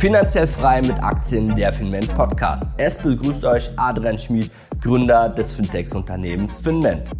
[0.00, 2.68] Finanziell frei mit Aktien, der Finment Podcast.
[2.78, 7.10] Es begrüßt euch Adrian Schmid, Gründer des Fintechs-Unternehmens Finment.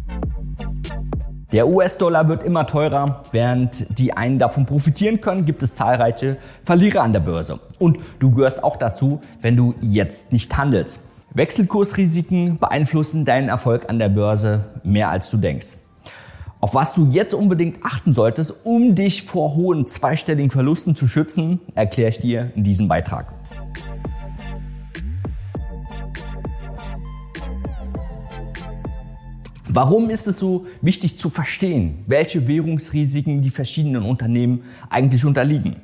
[1.51, 3.21] Der US-Dollar wird immer teurer.
[3.31, 7.59] Während die einen davon profitieren können, gibt es zahlreiche Verlierer an der Börse.
[7.77, 11.03] Und du gehörst auch dazu, wenn du jetzt nicht handelst.
[11.35, 15.77] Wechselkursrisiken beeinflussen deinen Erfolg an der Börse mehr als du denkst.
[16.61, 21.59] Auf was du jetzt unbedingt achten solltest, um dich vor hohen zweistelligen Verlusten zu schützen,
[21.73, 23.33] erkläre ich dir in diesem Beitrag.
[29.69, 35.77] Warum ist es so wichtig zu verstehen, welche Währungsrisiken die verschiedenen Unternehmen eigentlich unterliegen?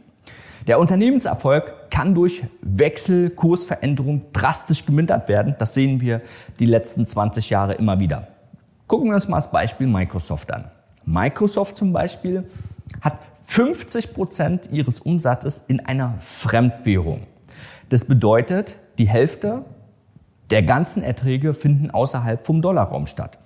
[0.67, 5.55] Der Unternehmenserfolg kann durch Wechselkursveränderung drastisch gemindert werden.
[5.57, 6.21] Das sehen wir
[6.59, 8.27] die letzten 20 Jahre immer wieder.
[8.87, 10.65] Gucken wir uns mal das Beispiel Microsoft an.
[11.05, 12.49] Microsoft zum Beispiel
[13.01, 17.27] hat 50 Prozent ihres Umsatzes in einer Fremdwährung.
[17.89, 19.65] Das bedeutet, die Hälfte
[20.49, 23.37] der ganzen Erträge finden außerhalb vom Dollarraum statt.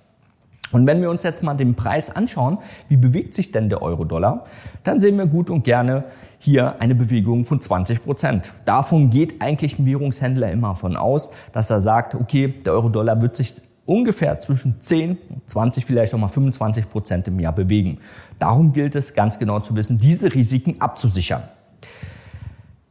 [0.70, 4.46] Und wenn wir uns jetzt mal den Preis anschauen, wie bewegt sich denn der Euro-Dollar,
[4.84, 6.04] dann sehen wir gut und gerne
[6.38, 8.52] hier eine Bewegung von 20 Prozent.
[8.64, 13.36] Davon geht eigentlich ein Währungshändler immer von aus, dass er sagt, okay, der Euro-Dollar wird
[13.36, 17.98] sich ungefähr zwischen 10, 20, vielleicht auch mal 25 Prozent im Jahr bewegen.
[18.38, 21.42] Darum gilt es ganz genau zu wissen, diese Risiken abzusichern.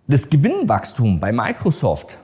[0.08, 2.18] Das Gewinnwachstum bei Microsoft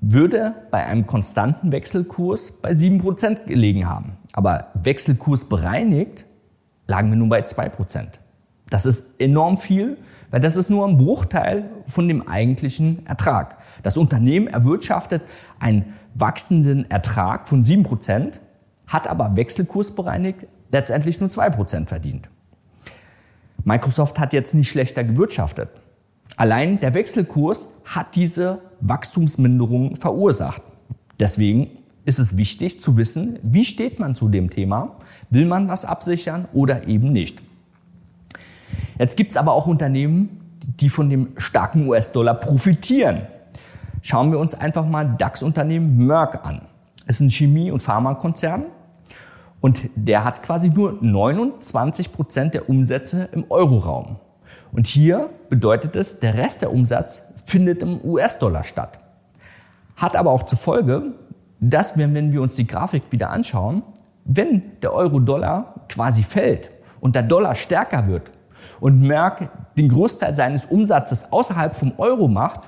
[0.00, 4.18] würde bei einem konstanten Wechselkurs bei 7% gelegen haben.
[4.32, 6.26] Aber Wechselkurs bereinigt
[6.86, 8.18] lagen wir nun bei 2%.
[8.70, 9.98] Das ist enorm viel,
[10.30, 13.58] weil das ist nur ein Bruchteil von dem eigentlichen Ertrag.
[13.82, 15.22] Das Unternehmen erwirtschaftet
[15.60, 18.40] einen wachsenden Ertrag von 7%,
[18.86, 22.28] hat aber wechselkursbereinigt letztendlich nur 2% verdient.
[23.64, 25.68] Microsoft hat jetzt nicht schlechter gewirtschaftet.
[26.36, 30.62] Allein der Wechselkurs hat diese Wachstumsminderung verursacht.
[31.20, 31.70] Deswegen
[32.04, 34.96] ist es wichtig zu wissen, wie steht man zu dem Thema?
[35.30, 37.40] Will man was absichern oder eben nicht?
[38.98, 40.40] Jetzt gibt es aber auch Unternehmen,
[40.80, 43.22] die von dem starken US-Dollar profitieren.
[44.02, 46.62] Schauen wir uns einfach mal DAX-Unternehmen Merck an.
[47.06, 48.64] Es ist ein Chemie- und Pharmakonzern
[49.60, 54.16] und der hat quasi nur 29 Prozent der Umsätze im Euroraum.
[54.72, 58.98] Und hier bedeutet es, der Rest der Umsatz findet im US-Dollar statt.
[59.96, 61.14] Hat aber auch zur Folge,
[61.60, 63.82] dass wir, wenn wir uns die Grafik wieder anschauen,
[64.24, 66.70] wenn der Euro-Dollar quasi fällt
[67.00, 68.30] und der Dollar stärker wird
[68.80, 72.60] und Merck den Großteil seines Umsatzes außerhalb vom Euro macht,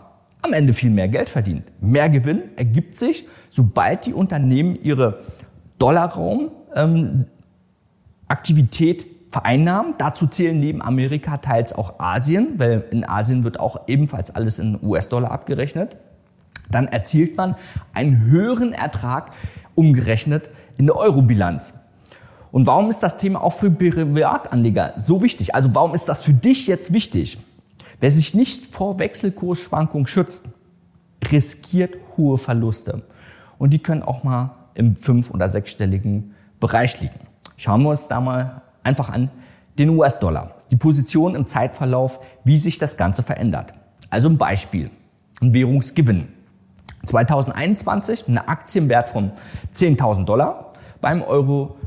[0.42, 1.64] am Ende viel mehr Geld verdient.
[1.80, 5.24] Mehr Gewinn ergibt sich, sobald die Unternehmen ihre
[5.78, 7.26] Dollarraum ähm,
[9.30, 9.94] vereinnahmen.
[9.98, 14.78] Dazu zählen neben Amerika teils auch Asien, weil in Asien wird auch ebenfalls alles in
[14.82, 15.96] US-Dollar abgerechnet.
[16.70, 17.54] Dann erzielt man
[17.92, 19.32] einen höheren Ertrag
[19.74, 20.48] umgerechnet
[20.78, 21.74] in der Euro-Bilanz.
[22.56, 25.54] Und warum ist das Thema auch für Privatanleger so wichtig?
[25.54, 27.36] Also warum ist das für dich jetzt wichtig?
[28.00, 30.48] Wer sich nicht vor Wechselkursschwankungen schützt,
[31.30, 33.02] riskiert hohe Verluste.
[33.58, 37.20] Und die können auch mal im fünf- oder sechsstelligen Bereich liegen.
[37.58, 39.30] Schauen wir uns da mal einfach an
[39.76, 40.54] den US-Dollar.
[40.70, 43.74] Die Position im Zeitverlauf, wie sich das Ganze verändert.
[44.08, 44.88] Also ein Beispiel.
[45.42, 46.28] Ein Währungsgewinn.
[47.04, 49.32] 2021 eine Aktienwert von
[49.74, 51.20] 10.000 Dollar beim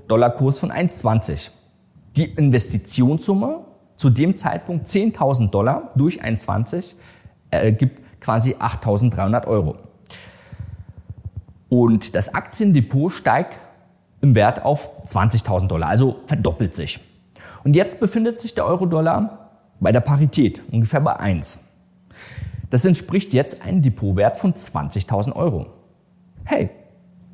[0.09, 1.51] Euro-Dollar-Kurs von 1,20.
[2.15, 3.65] Die Investitionssumme
[3.95, 6.95] zu dem Zeitpunkt 10.000 Dollar durch 1,20
[7.51, 9.75] ergibt quasi 8.300 Euro.
[11.69, 13.59] Und das Aktiendepot steigt
[14.21, 16.99] im Wert auf 20.000 Dollar, also verdoppelt sich.
[17.63, 21.65] Und jetzt befindet sich der Euro-Dollar bei der Parität, ungefähr bei 1.
[22.69, 25.67] Das entspricht jetzt einem Depotwert von 20.000 Euro.
[26.43, 26.69] Hey,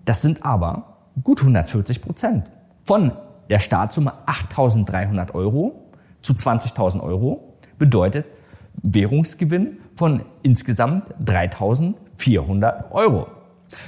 [0.03, 2.51] das sind aber gut 140 Prozent.
[2.85, 3.13] Von
[3.49, 5.89] der Startsumme 8.300 Euro
[6.21, 8.27] zu 20.000 Euro bedeutet
[8.75, 13.25] Währungsgewinn von insgesamt 3.400 Euro.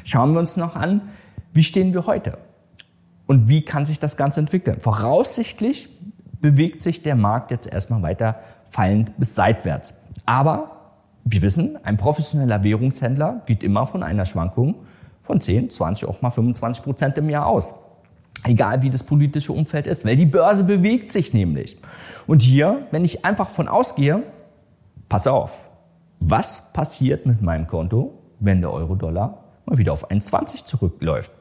[0.04, 1.10] Schauen wir uns noch an,
[1.54, 2.40] wie stehen wir heute?
[3.28, 4.80] Und wie kann sich das Ganze entwickeln?
[4.80, 5.90] Voraussichtlich
[6.42, 8.40] bewegt sich der Markt jetzt erstmal weiter
[8.72, 10.02] fallend bis seitwärts.
[10.26, 10.72] Aber
[11.24, 14.74] wir wissen, ein professioneller Währungshändler geht immer von einer Schwankung
[15.22, 17.76] von 10, 20, auch mal 25 Prozent im Jahr aus.
[18.48, 21.78] Egal wie das politische Umfeld ist, weil die Börse bewegt sich nämlich.
[22.26, 24.24] Und hier, wenn ich einfach von ausgehe,
[25.10, 25.58] pass auf,
[26.20, 31.32] was passiert mit meinem Konto, wenn der Euro-Dollar mal wieder auf 1,20 zurückläuft?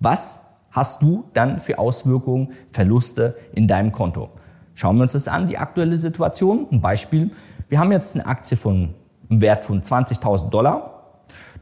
[0.00, 0.40] Was
[0.70, 4.30] hast du dann für Auswirkungen, Verluste in deinem Konto?
[4.74, 6.66] Schauen wir uns das an, die aktuelle Situation.
[6.70, 7.30] Ein Beispiel.
[7.68, 8.94] Wir haben jetzt eine Aktie von
[9.30, 10.91] einen Wert von 20.000 Dollar.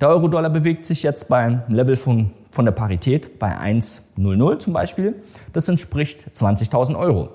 [0.01, 5.23] Der Euro-Dollar bewegt sich jetzt beim Level von, von der Parität bei 1,00 zum Beispiel.
[5.53, 7.29] Das entspricht 20.000 Euro.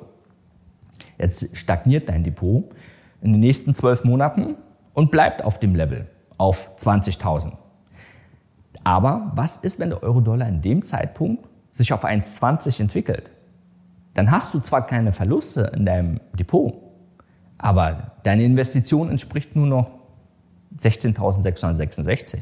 [1.19, 2.65] Jetzt stagniert dein Depot
[3.21, 4.56] in den nächsten zwölf Monaten
[4.94, 6.07] und bleibt auf dem Level
[6.38, 7.51] auf 20.000.
[8.83, 13.29] Aber was ist, wenn der Euro-Dollar in dem Zeitpunkt sich auf 1,20 entwickelt?
[14.15, 16.73] Dann hast du zwar keine Verluste in deinem Depot,
[17.57, 20.05] aber deine Investition entspricht nur noch
[20.80, 22.39] 16.666.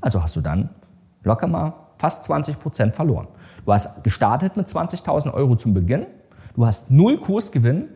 [0.00, 0.70] Also hast du dann
[1.22, 3.28] locker mal fast 20 Prozent verloren.
[3.64, 6.06] Du hast gestartet mit 20.000 Euro zum Beginn,
[6.56, 7.88] du hast null Kursgewinn,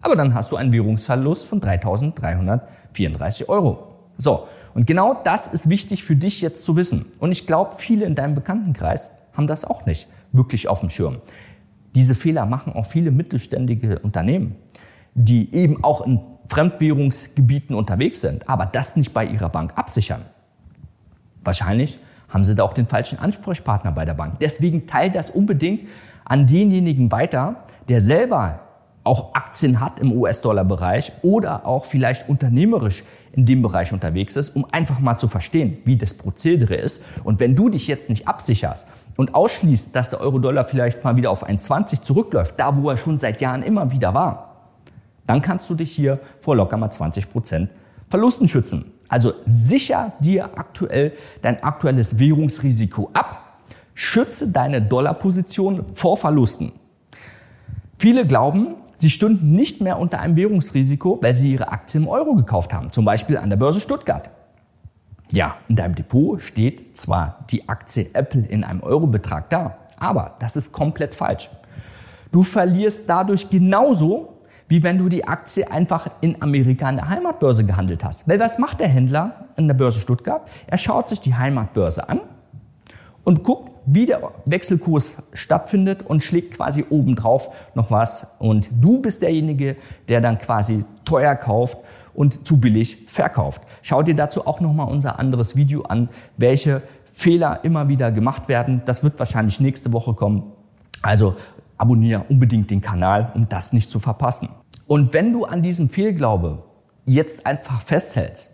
[0.00, 3.88] aber dann hast du einen Währungsverlust von 3.334 Euro.
[4.18, 7.06] So, und genau das ist wichtig für dich jetzt zu wissen.
[7.18, 11.18] Und ich glaube, viele in deinem Bekanntenkreis haben das auch nicht wirklich auf dem Schirm.
[11.94, 14.56] Diese Fehler machen auch viele mittelständige Unternehmen,
[15.14, 16.20] die eben auch in
[16.52, 20.20] Fremdwährungsgebieten unterwegs sind, aber das nicht bei ihrer Bank absichern.
[21.42, 24.38] Wahrscheinlich haben sie da auch den falschen Ansprechpartner bei der Bank.
[24.40, 25.88] Deswegen teilt das unbedingt
[26.26, 28.60] an denjenigen weiter, der selber
[29.02, 33.02] auch Aktien hat im US-Dollar-Bereich oder auch vielleicht unternehmerisch
[33.32, 37.02] in dem Bereich unterwegs ist, um einfach mal zu verstehen, wie das Prozedere ist.
[37.24, 41.30] Und wenn du dich jetzt nicht absicherst und ausschließt, dass der Euro-Dollar vielleicht mal wieder
[41.30, 44.51] auf 1,20 zurückläuft, da wo er schon seit Jahren immer wieder war,
[45.26, 47.70] dann kannst du dich hier vor locker mal 20 Prozent
[48.08, 48.92] Verlusten schützen.
[49.08, 53.58] Also sicher dir aktuell dein aktuelles Währungsrisiko ab,
[53.94, 56.72] schütze deine Dollarposition vor Verlusten.
[57.98, 62.36] Viele glauben, Sie stünden nicht mehr unter einem Währungsrisiko, weil sie ihre Aktien im Euro
[62.36, 64.30] gekauft haben, zum Beispiel an der Börse Stuttgart.
[65.32, 70.54] Ja, in deinem Depot steht zwar die Aktie Apple in einem Eurobetrag da, aber das
[70.54, 71.50] ist komplett falsch.
[72.30, 74.31] Du verlierst dadurch genauso,
[74.68, 78.28] wie wenn du die Aktie einfach in Amerika an der Heimatbörse gehandelt hast.
[78.28, 80.42] Weil was macht der Händler an der Börse Stuttgart?
[80.66, 82.20] Er schaut sich die Heimatbörse an
[83.24, 88.36] und guckt, wie der Wechselkurs stattfindet und schlägt quasi obendrauf noch was.
[88.38, 89.76] Und du bist derjenige,
[90.08, 91.78] der dann quasi teuer kauft
[92.14, 93.62] und zu billig verkauft.
[93.82, 96.82] Schau dir dazu auch nochmal unser anderes Video an, welche
[97.12, 98.82] Fehler immer wieder gemacht werden.
[98.84, 100.52] Das wird wahrscheinlich nächste Woche kommen.
[101.02, 101.36] Also
[101.78, 104.48] abonniere unbedingt den Kanal, um das nicht zu verpassen.
[104.86, 106.62] Und wenn du an diesem Fehlglaube
[107.06, 108.50] jetzt einfach festhältst,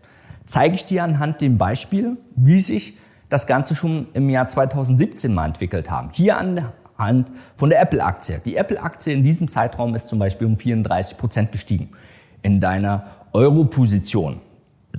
[0.46, 2.96] zeige ich dir anhand dem Beispiel, wie sich
[3.28, 6.10] das Ganze schon im Jahr 2017 mal entwickelt haben.
[6.12, 8.40] Hier an der Hand von der Apple-Aktie.
[8.44, 11.90] Die Apple-Aktie in diesem Zeitraum ist zum Beispiel um 34 Prozent gestiegen.
[12.42, 14.40] In deiner Euro-Position.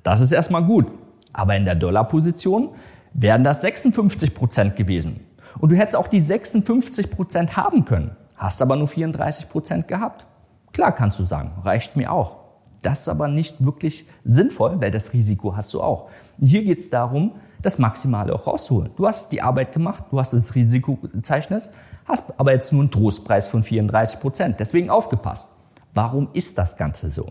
[0.03, 0.87] Das ist erstmal gut.
[1.33, 2.69] Aber in der Dollar-Position
[3.13, 5.21] wären das 56 Prozent gewesen.
[5.57, 10.25] Und du hättest auch die 56 Prozent haben können, hast aber nur 34 Prozent gehabt.
[10.71, 12.37] Klar kannst du sagen, reicht mir auch.
[12.81, 16.09] Das ist aber nicht wirklich sinnvoll, weil das Risiko hast du auch.
[16.39, 18.91] Hier geht es darum, das Maximale auch rauszuholen.
[18.95, 21.69] Du hast die Arbeit gemacht, du hast das Risiko gezeichnet,
[22.05, 24.59] hast aber jetzt nur einen Trostpreis von 34 Prozent.
[24.59, 25.51] Deswegen aufgepasst.
[25.93, 27.27] Warum ist das Ganze so?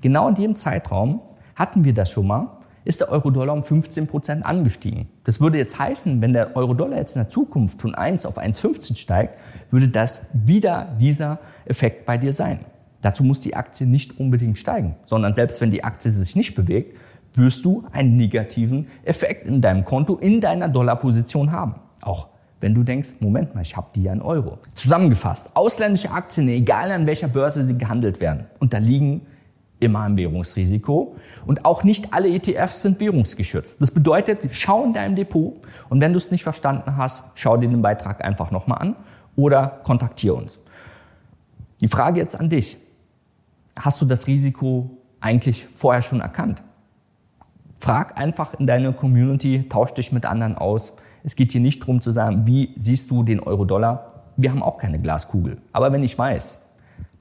[0.00, 1.22] Genau in dem Zeitraum
[1.56, 2.48] hatten wir das schon mal,
[2.84, 5.08] ist der Euro-Dollar um 15 Prozent angestiegen.
[5.24, 8.96] Das würde jetzt heißen, wenn der Euro-Dollar jetzt in der Zukunft von 1 auf 1,15
[8.96, 9.38] steigt,
[9.70, 12.60] würde das wieder dieser Effekt bei dir sein.
[13.00, 16.96] Dazu muss die Aktie nicht unbedingt steigen, sondern selbst wenn die Aktie sich nicht bewegt,
[17.34, 21.74] wirst du einen negativen Effekt in deinem Konto, in deiner Dollarposition haben.
[22.00, 22.28] Auch
[22.60, 24.58] wenn du denkst, Moment mal, ich habe die ja in Euro.
[24.74, 29.22] Zusammengefasst, ausländische Aktien, egal an welcher Börse sie gehandelt werden, unterliegen
[29.80, 31.16] immer einem Währungsrisiko.
[31.46, 33.80] Und auch nicht alle ETFs sind währungsgeschützt.
[33.80, 35.54] Das bedeutet, schau in deinem Depot
[35.88, 38.96] und wenn du es nicht verstanden hast, schau dir den Beitrag einfach nochmal an
[39.36, 40.58] oder kontaktiere uns.
[41.80, 42.78] Die Frage jetzt an dich.
[43.76, 44.90] Hast du das Risiko
[45.20, 46.62] eigentlich vorher schon erkannt?
[47.80, 50.94] Frag einfach in deiner Community, tausch dich mit anderen aus.
[51.24, 54.06] Es geht hier nicht darum zu sagen, wie siehst du den Euro-Dollar?
[54.36, 55.58] Wir haben auch keine Glaskugel.
[55.72, 56.58] Aber wenn ich weiß,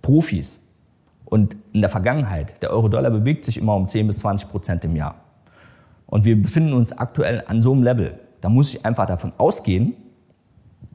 [0.01, 0.62] Profis
[1.25, 4.95] und in der Vergangenheit, der Euro-Dollar bewegt sich immer um 10 bis 20 Prozent im
[4.95, 5.15] Jahr.
[6.05, 8.19] Und wir befinden uns aktuell an so einem Level.
[8.41, 9.95] Da muss ich einfach davon ausgehen,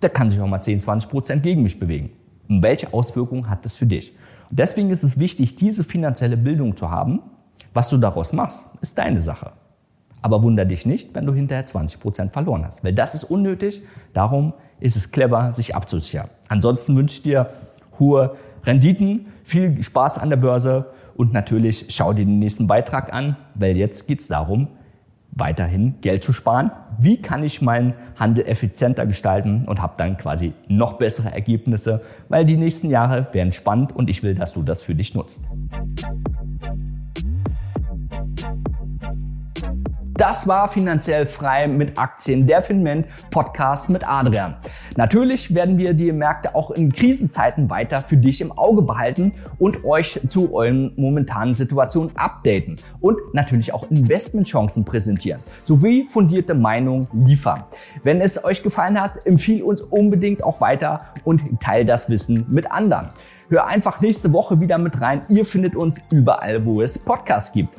[0.00, 2.10] da kann sich auch mal 10, 20 Prozent gegen mich bewegen.
[2.48, 4.12] Und welche Auswirkungen hat das für dich?
[4.50, 7.20] Und deswegen ist es wichtig, diese finanzielle Bildung zu haben,
[7.74, 9.52] was du daraus machst, ist deine Sache.
[10.22, 13.82] Aber wunder dich nicht, wenn du hinterher 20 Prozent verloren hast, weil das ist unnötig.
[14.12, 16.28] Darum ist es clever, sich abzusichern.
[16.48, 17.50] Ansonsten wünsche ich dir
[17.98, 20.86] hohe Renditen, viel Spaß an der Börse
[21.16, 24.68] und natürlich schau dir den nächsten Beitrag an, weil jetzt geht es darum,
[25.32, 26.70] weiterhin Geld zu sparen.
[26.98, 32.44] Wie kann ich meinen Handel effizienter gestalten und habe dann quasi noch bessere Ergebnisse, weil
[32.44, 35.42] die nächsten Jahre werden spannend und ich will, dass du das für dich nutzt.
[40.18, 44.56] Das war finanziell frei mit Aktien, der Finment Podcast mit Adrian.
[44.96, 49.84] Natürlich werden wir die Märkte auch in Krisenzeiten weiter für dich im Auge behalten und
[49.84, 57.62] euch zu euren momentanen Situationen updaten und natürlich auch Investmentchancen präsentieren sowie fundierte Meinungen liefern.
[58.02, 62.68] Wenn es euch gefallen hat, empfiehl uns unbedingt auch weiter und teil das Wissen mit
[62.72, 63.10] anderen.
[63.50, 65.22] Hör einfach nächste Woche wieder mit rein.
[65.28, 67.72] Ihr findet uns überall, wo es Podcasts gibt.